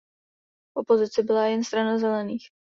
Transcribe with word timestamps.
V 0.73 0.79
opozici 0.79 1.23
byla 1.23 1.45
jen 1.45 1.63
Strana 1.63 1.97
zelených. 1.97 2.47